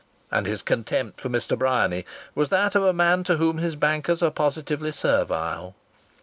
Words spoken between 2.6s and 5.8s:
of a man to whom his bankers are positively servile.